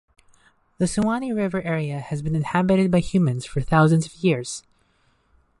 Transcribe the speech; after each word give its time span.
The 0.79 0.87
Suwannee 0.87 1.31
River 1.31 1.61
area 1.61 1.99
has 1.99 2.23
been 2.23 2.33
inhabited 2.35 2.89
by 2.89 2.97
humans 3.01 3.45
for 3.45 3.61
thousands 3.61 4.07
of 4.07 4.15
years. 4.15 4.63